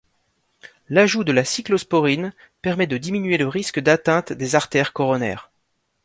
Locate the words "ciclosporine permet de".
1.45-2.97